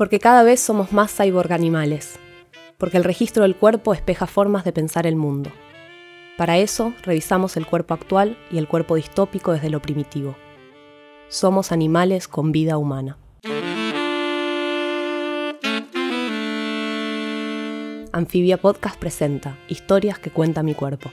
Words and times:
Porque 0.00 0.18
cada 0.18 0.42
vez 0.44 0.60
somos 0.60 0.92
más 0.92 1.14
cyborg 1.14 1.52
animales. 1.52 2.18
Porque 2.78 2.96
el 2.96 3.04
registro 3.04 3.42
del 3.42 3.54
cuerpo 3.54 3.92
espeja 3.92 4.26
formas 4.26 4.64
de 4.64 4.72
pensar 4.72 5.06
el 5.06 5.14
mundo. 5.14 5.52
Para 6.38 6.56
eso, 6.56 6.94
revisamos 7.02 7.58
el 7.58 7.66
cuerpo 7.66 7.92
actual 7.92 8.38
y 8.50 8.56
el 8.56 8.66
cuerpo 8.66 8.94
distópico 8.94 9.52
desde 9.52 9.68
lo 9.68 9.82
primitivo. 9.82 10.36
Somos 11.28 11.70
animales 11.70 12.28
con 12.28 12.50
vida 12.50 12.78
humana. 12.78 13.18
Anfibia 18.10 18.56
Podcast 18.56 18.98
presenta 18.98 19.58
Historias 19.68 20.18
que 20.18 20.30
cuenta 20.30 20.62
mi 20.62 20.72
cuerpo. 20.72 21.10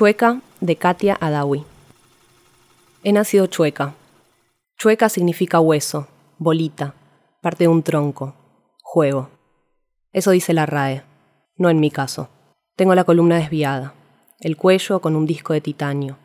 Chueca 0.00 0.40
de 0.62 0.76
Katia 0.76 1.18
Adawi. 1.20 1.62
He 3.04 3.12
nacido 3.12 3.48
chueca. 3.48 3.92
Chueca 4.78 5.10
significa 5.10 5.60
hueso, 5.60 6.08
bolita, 6.38 6.94
parte 7.42 7.64
de 7.64 7.68
un 7.68 7.82
tronco, 7.82 8.34
juego. 8.82 9.28
Eso 10.14 10.30
dice 10.30 10.54
la 10.54 10.64
RAE, 10.64 11.02
no 11.58 11.68
en 11.68 11.80
mi 11.80 11.90
caso. 11.90 12.30
Tengo 12.76 12.94
la 12.94 13.04
columna 13.04 13.36
desviada, 13.36 13.92
el 14.38 14.56
cuello 14.56 15.02
con 15.02 15.16
un 15.16 15.26
disco 15.26 15.52
de 15.52 15.60
titanio, 15.60 16.16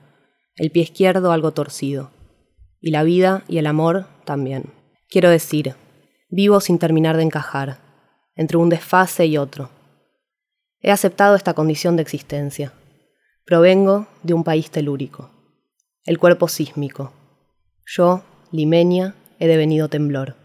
el 0.55 0.71
pie 0.71 0.84
izquierdo 0.84 1.34
algo 1.34 1.51
torcido, 1.51 2.12
y 2.79 2.91
la 2.91 3.03
vida 3.03 3.43
y 3.49 3.57
el 3.57 3.67
amor 3.67 4.05
también. 4.23 4.71
Quiero 5.09 5.29
decir, 5.29 5.76
vivo 6.29 6.62
sin 6.62 6.79
terminar 6.79 7.17
de 7.17 7.23
encajar, 7.23 7.79
entre 8.35 8.55
un 8.55 8.70
desfase 8.70 9.26
y 9.26 9.37
otro. 9.37 9.70
He 10.79 10.91
aceptado 10.91 11.35
esta 11.35 11.54
condición 11.54 11.98
de 11.98 12.04
existencia 12.04 12.71
Provengo 13.46 14.07
de 14.24 14.34
un 14.34 14.43
país 14.43 14.71
telúrico, 14.71 15.29
el 16.04 16.18
cuerpo 16.18 16.48
sísmico. 16.48 17.13
Yo, 17.85 18.24
limeña, 18.51 19.13
he 19.38 19.46
devenido 19.46 19.88
temblor. 19.88 20.35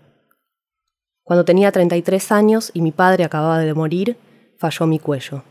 Cuando 1.23 1.47
tenía 1.47 1.73
33 1.73 2.31
años 2.31 2.71
y 2.75 2.83
mi 2.83 2.93
padre 2.93 3.25
acababa 3.25 3.59
de 3.61 3.73
morir, 3.73 4.19
falló 4.59 4.87
mi 4.87 4.99
cuello. 4.99 5.45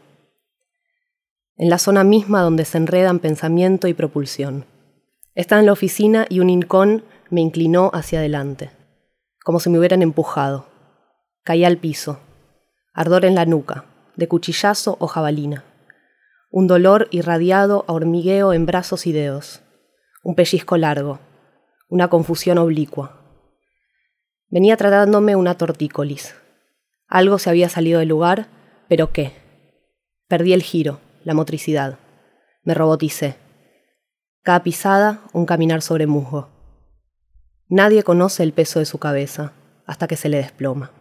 En 1.58 1.72
la 1.72 1.80
zona 1.80 2.04
misma 2.04 2.44
donde 2.44 2.66
se 2.66 2.78
enredan 2.78 3.18
pensamiento 3.18 3.88
y 3.88 3.96
propulsión. 3.96 4.66
Estaba 5.34 5.60
en 5.60 5.66
la 5.66 5.74
oficina 5.74 6.28
y 6.30 6.42
un 6.42 6.52
incón 6.52 7.04
me 7.32 7.42
inclinó 7.42 7.90
hacia 7.96 8.20
adelante, 8.20 8.70
como 9.44 9.60
si 9.60 9.72
me 9.72 9.80
hubieran 9.80 10.04
empujado. 10.04 10.68
Caí 11.44 11.66
al 11.66 11.78
piso, 11.78 12.20
ardor 12.94 13.26
en 13.26 13.34
la 13.34 13.48
nuca, 13.48 13.86
de 14.18 14.28
cuchillazo 14.28 14.98
o 15.00 15.08
jabalina 15.08 15.64
un 16.52 16.68
dolor 16.68 17.08
irradiado 17.12 17.86
a 17.88 17.94
hormigueo 17.94 18.54
en 18.54 18.66
brazos 18.66 19.06
y 19.06 19.12
dedos, 19.12 19.62
un 20.24 20.36
pellizco 20.36 20.78
largo, 20.78 21.20
una 21.90 22.08
confusión 22.08 22.58
oblicua. 22.58 23.22
Venía 24.50 24.76
tratándome 24.78 25.36
una 25.36 25.56
tortícolis. 25.56 26.36
Algo 27.08 27.38
se 27.38 27.50
había 27.50 27.70
salido 27.70 28.00
del 28.00 28.10
lugar, 28.10 28.48
pero 28.88 29.12
¿qué? 29.12 29.34
Perdí 30.28 30.54
el 30.54 30.64
giro, 30.64 31.00
la 31.24 31.36
motricidad. 31.36 32.00
Me 32.64 32.74
roboticé. 32.74 33.36
Cada 34.42 34.64
pisada, 34.64 35.22
un 35.34 35.46
caminar 35.46 35.82
sobre 35.84 36.08
musgo. 36.08 36.50
Nadie 37.68 38.02
conoce 38.02 38.42
el 38.42 38.54
peso 38.54 38.80
de 38.80 38.86
su 38.86 38.98
cabeza 38.98 39.54
hasta 39.86 40.08
que 40.08 40.16
se 40.16 40.30
le 40.30 40.38
desploma. 40.38 40.92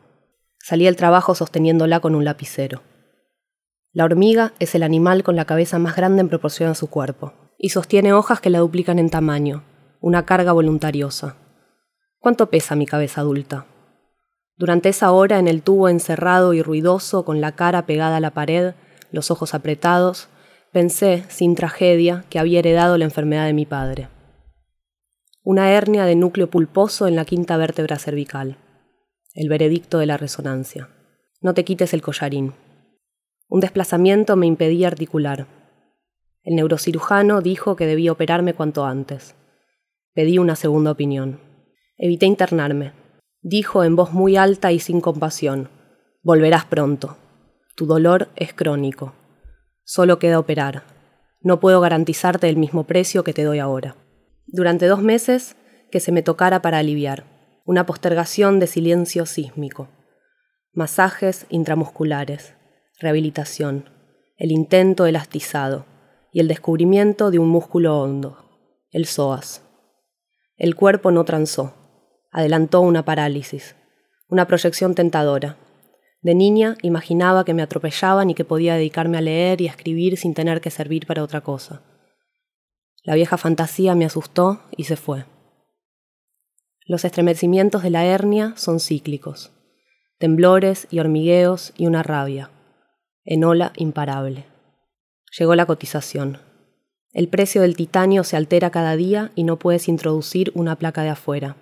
Salí 0.58 0.84
del 0.84 0.96
trabajo 0.96 1.34
sosteniéndola 1.34 2.00
con 2.00 2.14
un 2.14 2.24
lapicero. 2.24 2.82
La 3.92 4.05
hormiga 4.05 4.53
es 4.58 4.75
el 4.75 4.83
animal 4.83 5.22
con 5.22 5.34
la 5.34 5.47
cabeza 5.47 5.78
más 5.78 5.97
grande 5.97 6.20
en 6.20 6.28
proporción 6.28 6.71
a 6.71 6.75
su 6.75 6.88
cuerpo, 6.88 7.32
y 7.59 7.71
sostiene 7.71 8.12
hojas 8.12 8.41
que 8.41 8.50
la 8.50 8.59
duplican 8.59 8.99
en 8.99 9.10
tamaño, 9.10 9.65
una 10.00 10.26
carga 10.26 10.53
voluntariosa. 10.53 11.37
¿Cuánto 12.19 12.50
pesa 12.50 12.77
mi 12.77 12.87
cabeza 12.87 13.22
adulta? 13.22 13.66
Durante 14.56 14.88
esa 14.88 15.10
hora 15.12 15.38
en 15.38 15.48
el 15.48 15.62
tubo 15.62 15.88
encerrado 15.88 16.53
y 16.53 16.62
ruidoso, 16.62 17.25
con 17.25 17.41
la 17.41 17.53
cara 17.53 17.87
pegada 17.87 18.16
a 18.16 18.21
la 18.21 18.32
pared, 18.32 18.75
los 19.10 19.31
ojos 19.31 19.54
apretados, 19.54 20.28
pensé, 20.72 21.25
sin 21.28 21.54
tragedia, 21.54 22.25
que 22.28 22.38
había 22.38 22.59
heredado 22.59 22.98
la 22.98 23.04
enfermedad 23.04 23.47
de 23.47 23.53
mi 23.53 23.66
padre. 23.66 24.09
Una 25.43 25.71
hernia 25.72 26.04
de 26.04 26.15
núcleo 26.15 26.50
pulposo 26.50 27.06
en 27.06 27.16
la 27.16 27.25
quinta 27.25 27.56
vértebra 27.56 27.98
cervical. 27.98 28.59
El 29.32 29.48
veredicto 29.48 29.98
de 29.98 30.06
la 30.06 30.19
resonancia. 30.19 30.91
No 31.41 31.54
te 31.54 31.65
quites 31.65 31.94
el 31.94 32.03
collarín. 32.03 32.53
Un 33.50 33.60
desplazamiento 33.60 34.36
me 34.36 34.47
impedía 34.47 34.88
articular. 34.88 35.47
El 36.42 36.56
neurocirujano 36.56 37.41
dijo 37.41 37.76
que 37.76 37.86
debía 37.86 38.12
operarme 38.12 38.53
cuanto 38.53 38.84
antes. 38.84 39.34
Pedí 40.12 40.36
una 40.38 40.54
segunda 40.54 40.91
opinión. 40.91 41.41
Evité 41.97 42.26
internarme. 42.26 42.92
Dijo 43.41 43.84
en 43.84 43.97
voz 43.97 44.12
muy 44.12 44.36
alta 44.36 44.70
y 44.72 44.81
sin 44.81 45.00
compasión, 45.00 45.70
Volverás 46.22 46.66
pronto. 46.66 47.16
Tu 47.75 47.86
dolor 47.86 48.28
es 48.36 48.53
crónico. 48.53 49.14
Solo 49.82 50.19
queda 50.19 50.38
operar. 50.38 50.82
No 51.41 51.59
puedo 51.59 51.80
garantizarte 51.80 52.50
el 52.50 52.56
mismo 52.56 52.84
precio 52.84 53.25
que 53.25 53.32
te 53.32 53.44
doy 53.44 53.60
ahora. 53.60 53.97
Durante 54.47 54.86
dos 54.86 55.00
meses, 55.00 55.56
que 55.91 56.00
se 56.00 56.12
me 56.12 56.22
tocara 56.22 56.60
para 56.60 56.78
aliviar. 56.78 57.25
Una 57.65 57.86
postergación 57.86 58.59
de 58.59 58.66
silencio 58.66 59.25
sísmico. 59.25 59.88
Masajes 60.75 61.47
intramusculares 61.48 62.57
rehabilitación, 62.98 63.88
el 64.36 64.50
intento 64.50 65.06
elastizado 65.06 65.86
y 66.32 66.41
el 66.41 66.48
descubrimiento 66.48 67.31
de 67.31 67.38
un 67.38 67.48
músculo 67.48 68.00
hondo, 68.00 68.38
el 68.91 69.06
psoas. 69.06 69.62
El 70.56 70.75
cuerpo 70.75 71.12
no 71.12 71.25
transó, 71.25 71.75
adelantó 72.32 72.81
una 72.81 73.04
parálisis, 73.04 73.76
una 74.28 74.47
proyección 74.47 74.94
tentadora. 74.94 75.56
De 76.22 76.34
niña 76.34 76.76
imaginaba 76.82 77.44
que 77.44 77.54
me 77.54 77.62
atropellaban 77.62 78.31
y 78.31 78.34
que 78.34 78.44
podía 78.44 78.75
dedicarme 78.75 79.19
a 79.19 79.20
leer 79.20 79.60
y 79.60 79.69
a 79.69 79.70
escribir 79.70 80.16
sin 80.16 80.34
tener 80.34 80.60
que 80.60 80.70
servir 80.70 81.06
para 81.06 81.22
otra 81.22 81.41
cosa. 81.41 81.82
La 83.04 83.15
vieja 83.15 83.36
fantasía 83.38 83.94
me 83.94 84.04
asustó 84.04 84.60
y 84.76 84.84
se 84.84 84.97
fue. 84.97 85.25
Los 86.84 87.04
estremecimientos 87.04 87.84
de 87.84 87.91
la 87.91 88.04
hernia 88.04 88.54
son 88.56 88.80
cíclicos, 88.80 89.53
temblores 90.19 90.88
y 90.91 90.98
hormigueos 90.98 91.72
y 91.76 91.86
una 91.86 92.03
rabia 92.03 92.50
en 93.31 93.44
ola 93.44 93.75
imparable. 93.77 94.47
Llegó 95.39 95.55
la 95.55 95.66
cotización. 95.66 96.39
El 97.12 97.28
precio 97.28 97.61
del 97.61 97.77
titanio 97.77 98.25
se 98.25 98.39
altera 98.39 98.71
cada 98.71 98.97
día 98.97 99.33
y 99.34 99.44
no 99.44 99.59
puedes 99.59 99.87
introducir 99.87 100.50
una 100.55 100.77
placa 100.77 101.03
de 101.03 101.11
afuera. 101.11 101.56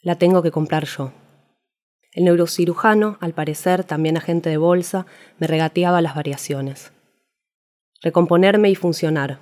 La 0.00 0.14
tengo 0.16 0.42
que 0.42 0.50
comprar 0.50 0.86
yo. 0.86 1.12
El 2.12 2.24
neurocirujano, 2.24 3.18
al 3.20 3.34
parecer 3.34 3.84
también 3.84 4.16
agente 4.16 4.48
de 4.48 4.56
bolsa, 4.56 5.04
me 5.38 5.46
regateaba 5.46 6.00
las 6.00 6.14
variaciones. 6.14 6.90
Recomponerme 8.00 8.70
y 8.70 8.74
funcionar, 8.74 9.40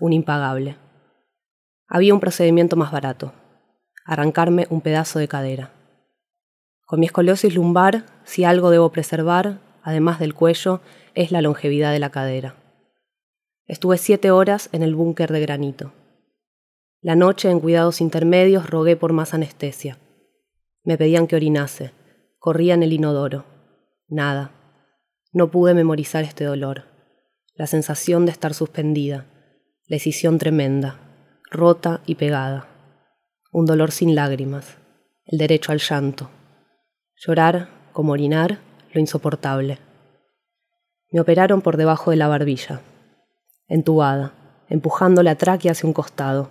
un 0.00 0.14
impagable. 0.14 0.76
Había 1.88 2.14
un 2.14 2.20
procedimiento 2.20 2.74
más 2.74 2.90
barato, 2.90 3.34
arrancarme 4.06 4.66
un 4.70 4.80
pedazo 4.80 5.18
de 5.18 5.28
cadera. 5.28 5.72
Con 6.86 7.00
mi 7.00 7.06
escoliosis 7.06 7.54
lumbar, 7.54 8.06
si 8.24 8.44
algo 8.44 8.70
debo 8.70 8.90
preservar, 8.92 9.67
además 9.88 10.18
del 10.18 10.34
cuello, 10.34 10.82
es 11.14 11.32
la 11.32 11.40
longevidad 11.40 11.92
de 11.92 11.98
la 11.98 12.10
cadera. 12.10 12.56
Estuve 13.66 13.96
siete 13.96 14.30
horas 14.30 14.68
en 14.72 14.82
el 14.82 14.94
búnker 14.94 15.32
de 15.32 15.40
granito. 15.40 15.94
La 17.00 17.16
noche, 17.16 17.50
en 17.50 17.58
cuidados 17.58 18.02
intermedios, 18.02 18.68
rogué 18.68 18.96
por 18.96 19.14
más 19.14 19.32
anestesia. 19.32 19.96
Me 20.84 20.98
pedían 20.98 21.26
que 21.26 21.36
orinase. 21.36 21.92
Corría 22.38 22.74
en 22.74 22.82
el 22.82 22.92
inodoro. 22.92 23.46
Nada. 24.08 24.50
No 25.32 25.50
pude 25.50 25.72
memorizar 25.72 26.22
este 26.22 26.44
dolor. 26.44 26.84
La 27.54 27.66
sensación 27.66 28.26
de 28.26 28.32
estar 28.32 28.52
suspendida. 28.52 29.24
La 29.86 29.96
escisión 29.96 30.36
tremenda. 30.36 30.98
Rota 31.50 32.02
y 32.04 32.16
pegada. 32.16 32.68
Un 33.52 33.64
dolor 33.64 33.90
sin 33.90 34.14
lágrimas. 34.14 34.76
El 35.24 35.38
derecho 35.38 35.72
al 35.72 35.78
llanto. 35.78 36.28
Llorar, 37.16 37.70
como 37.94 38.12
orinar, 38.12 38.58
lo 38.92 39.00
insoportable. 39.00 39.78
Me 41.10 41.20
operaron 41.20 41.62
por 41.62 41.78
debajo 41.78 42.10
de 42.10 42.18
la 42.18 42.28
barbilla, 42.28 42.82
entubada, 43.66 44.34
empujando 44.68 45.22
la 45.22 45.36
tráquea 45.36 45.72
hacia 45.72 45.86
un 45.86 45.94
costado. 45.94 46.50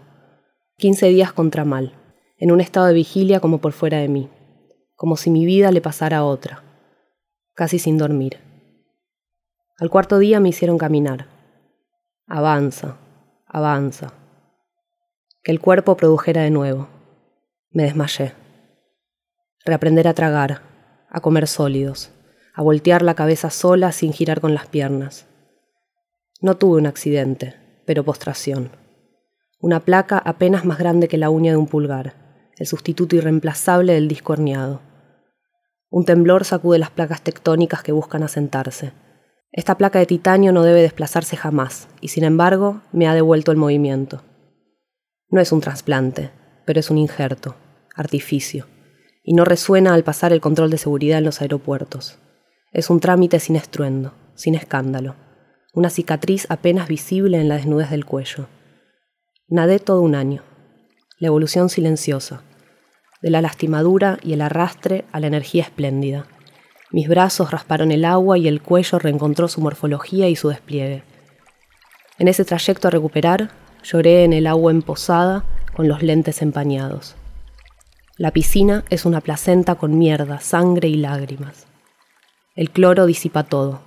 Quince 0.77 1.07
días 1.09 1.31
contra 1.31 1.63
mal, 1.63 1.93
en 2.37 2.51
un 2.51 2.59
estado 2.59 2.87
de 2.87 2.95
vigilia 2.95 3.39
como 3.39 3.59
por 3.59 3.73
fuera 3.73 3.99
de 3.99 4.07
mí, 4.07 4.29
como 4.95 5.15
si 5.15 5.29
mi 5.29 5.45
vida 5.45 5.71
le 5.71 5.81
pasara 5.81 6.17
a 6.17 6.23
otra, 6.23 6.63
casi 7.53 7.77
sin 7.77 7.99
dormir. 7.99 8.39
Al 9.77 9.91
cuarto 9.91 10.17
día 10.17 10.39
me 10.39 10.49
hicieron 10.49 10.79
caminar. 10.79 11.27
Avanza, 12.25 12.97
avanza. 13.45 14.13
Que 15.43 15.51
el 15.51 15.59
cuerpo 15.59 15.95
produjera 15.97 16.41
de 16.41 16.49
nuevo. 16.49 16.87
Me 17.69 17.83
desmayé. 17.83 18.33
Reaprender 19.65 20.07
a 20.07 20.15
tragar, 20.15 20.61
a 21.09 21.21
comer 21.21 21.47
sólidos 21.47 22.11
a 22.57 22.63
voltear 22.63 23.03
la 23.03 23.13
cabeza 23.13 23.51
sola 23.51 23.91
sin 23.91 24.13
girar 24.13 24.41
con 24.41 24.55
las 24.55 24.65
piernas. 24.65 25.27
No 26.41 26.57
tuve 26.57 26.79
un 26.79 26.87
accidente, 26.87 27.53
pero 27.85 28.03
postración. 28.03 28.71
Una 29.59 29.79
placa 29.79 30.17
apenas 30.17 30.65
más 30.65 30.79
grande 30.79 31.07
que 31.07 31.19
la 31.19 31.29
uña 31.29 31.51
de 31.51 31.57
un 31.57 31.67
pulgar, 31.67 32.15
el 32.57 32.65
sustituto 32.65 33.15
irreemplazable 33.15 33.93
del 33.93 34.07
disco 34.07 34.33
herniado. 34.33 34.81
Un 35.91 36.05
temblor 36.05 36.45
sacude 36.45 36.79
las 36.79 36.89
placas 36.89 37.21
tectónicas 37.21 37.83
que 37.83 37.91
buscan 37.91 38.23
asentarse. 38.23 38.91
Esta 39.51 39.77
placa 39.77 39.99
de 39.99 40.07
titanio 40.07 40.51
no 40.51 40.63
debe 40.63 40.81
desplazarse 40.81 41.37
jamás, 41.37 41.87
y 42.01 42.07
sin 42.07 42.23
embargo 42.23 42.81
me 42.91 43.07
ha 43.07 43.13
devuelto 43.13 43.51
el 43.51 43.57
movimiento. 43.57 44.23
No 45.29 45.41
es 45.41 45.51
un 45.51 45.61
trasplante, 45.61 46.31
pero 46.65 46.79
es 46.79 46.89
un 46.89 46.97
injerto, 46.97 47.53
artificio, 47.95 48.65
y 49.23 49.35
no 49.35 49.45
resuena 49.45 49.93
al 49.93 50.03
pasar 50.03 50.33
el 50.33 50.41
control 50.41 50.71
de 50.71 50.79
seguridad 50.79 51.19
en 51.19 51.25
los 51.25 51.39
aeropuertos. 51.43 52.17
Es 52.73 52.89
un 52.89 52.99
trámite 52.99 53.39
sin 53.39 53.55
estruendo, 53.55 54.13
sin 54.35 54.55
escándalo, 54.55 55.15
una 55.73 55.89
cicatriz 55.89 56.47
apenas 56.49 56.87
visible 56.87 57.39
en 57.39 57.49
la 57.49 57.55
desnudez 57.55 57.89
del 57.89 58.05
cuello. 58.05 58.47
Nadé 59.47 59.79
todo 59.79 60.01
un 60.01 60.15
año. 60.15 60.43
La 61.19 61.27
evolución 61.27 61.69
silenciosa, 61.69 62.43
de 63.21 63.29
la 63.29 63.41
lastimadura 63.41 64.19
y 64.21 64.33
el 64.33 64.41
arrastre 64.41 65.05
a 65.11 65.19
la 65.19 65.27
energía 65.27 65.63
espléndida. 65.63 66.27
Mis 66.91 67.07
brazos 67.07 67.51
rasparon 67.51 67.91
el 67.91 68.05
agua 68.05 68.37
y 68.37 68.47
el 68.47 68.61
cuello 68.61 68.99
reencontró 68.99 69.47
su 69.47 69.61
morfología 69.61 70.29
y 70.29 70.35
su 70.35 70.49
despliegue. 70.49 71.03
En 72.19 72.27
ese 72.27 72.45
trayecto 72.45 72.87
a 72.87 72.91
recuperar, 72.91 73.51
lloré 73.83 74.23
en 74.23 74.33
el 74.33 74.47
agua 74.47 74.71
emposada 74.71 75.45
con 75.73 75.87
los 75.87 76.01
lentes 76.01 76.41
empañados. 76.41 77.15
La 78.17 78.31
piscina 78.31 78.83
es 78.89 79.05
una 79.05 79.21
placenta 79.21 79.75
con 79.75 79.97
mierda, 79.97 80.39
sangre 80.39 80.87
y 80.87 80.95
lágrimas. 80.95 81.67
El 82.57 82.71
cloro 82.71 83.05
disipa 83.05 83.43
todo, 83.43 83.81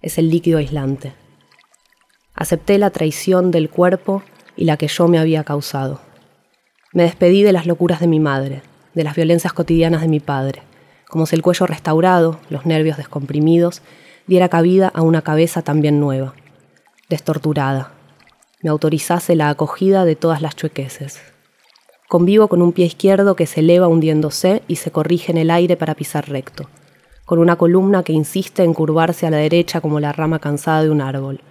es 0.00 0.16
el 0.16 0.30
líquido 0.30 0.56
aislante. 0.56 1.12
Acepté 2.34 2.78
la 2.78 2.88
traición 2.88 3.50
del 3.50 3.68
cuerpo 3.68 4.22
y 4.56 4.64
la 4.64 4.78
que 4.78 4.88
yo 4.88 5.06
me 5.06 5.18
había 5.18 5.44
causado. 5.44 6.00
Me 6.94 7.02
despedí 7.02 7.42
de 7.42 7.52
las 7.52 7.66
locuras 7.66 8.00
de 8.00 8.06
mi 8.06 8.18
madre, 8.18 8.62
de 8.94 9.04
las 9.04 9.16
violencias 9.16 9.52
cotidianas 9.52 10.00
de 10.00 10.08
mi 10.08 10.18
padre, 10.18 10.62
como 11.06 11.26
si 11.26 11.36
el 11.36 11.42
cuello 11.42 11.66
restaurado, 11.66 12.40
los 12.48 12.64
nervios 12.64 12.96
descomprimidos, 12.96 13.82
diera 14.26 14.48
cabida 14.48 14.88
a 14.94 15.02
una 15.02 15.20
cabeza 15.20 15.60
también 15.60 16.00
nueva, 16.00 16.34
destorturada. 17.10 17.92
Me 18.62 18.70
autorizase 18.70 19.36
la 19.36 19.50
acogida 19.50 20.06
de 20.06 20.16
todas 20.16 20.40
las 20.40 20.56
chuequeses. 20.56 21.20
Convivo 22.08 22.48
con 22.48 22.62
un 22.62 22.72
pie 22.72 22.86
izquierdo 22.86 23.36
que 23.36 23.44
se 23.44 23.60
eleva 23.60 23.88
hundiéndose 23.88 24.62
y 24.68 24.76
se 24.76 24.90
corrige 24.90 25.32
en 25.32 25.36
el 25.36 25.50
aire 25.50 25.76
para 25.76 25.94
pisar 25.94 26.30
recto, 26.30 26.70
con 27.26 27.38
una 27.38 27.56
columna 27.56 28.02
que 28.02 28.14
insiste 28.14 28.64
en 28.64 28.72
curvarse 28.72 29.26
a 29.26 29.30
la 29.30 29.36
derecha 29.36 29.82
como 29.82 30.00
la 30.00 30.12
rama 30.12 30.38
cansada 30.38 30.82
de 30.82 30.90
un 30.90 31.02
árbol, 31.02 31.42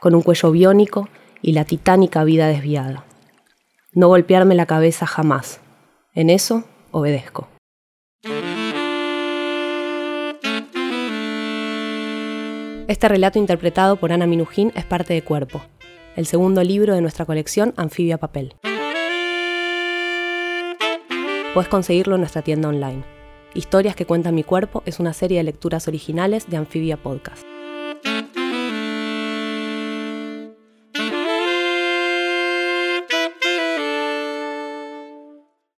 con 0.00 0.14
un 0.14 0.22
cuello 0.22 0.50
biónico 0.50 1.10
y 1.42 1.52
la 1.52 1.66
titánica 1.66 2.24
vida 2.24 2.46
desviada 2.48 3.04
no 3.96 4.08
golpearme 4.08 4.54
la 4.54 4.66
cabeza 4.66 5.06
jamás. 5.06 5.58
En 6.12 6.28
eso 6.28 6.64
obedezco. 6.90 7.48
Este 12.88 13.08
relato 13.08 13.38
interpretado 13.38 13.96
por 13.96 14.12
Ana 14.12 14.26
Minujín 14.26 14.70
es 14.76 14.84
parte 14.84 15.14
de 15.14 15.22
Cuerpo, 15.22 15.62
el 16.14 16.26
segundo 16.26 16.62
libro 16.62 16.94
de 16.94 17.00
nuestra 17.00 17.24
colección 17.24 17.72
Anfibia 17.78 18.18
Papel. 18.18 18.54
Puedes 21.54 21.68
conseguirlo 21.70 22.16
en 22.16 22.20
nuestra 22.20 22.42
tienda 22.42 22.68
online. 22.68 23.15
Historias 23.56 23.96
que 23.96 24.04
cuentan 24.04 24.34
mi 24.34 24.44
cuerpo 24.44 24.82
es 24.84 25.00
una 25.00 25.14
serie 25.14 25.38
de 25.38 25.44
lecturas 25.44 25.88
originales 25.88 26.50
de 26.50 26.58
Anfibia 26.58 26.98
Podcast. 26.98 27.55